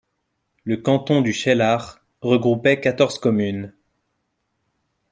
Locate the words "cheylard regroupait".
1.31-2.79